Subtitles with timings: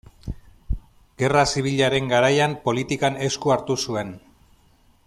[1.23, 4.15] Gerra Zibilaren garaian politikan esku hartu zuen.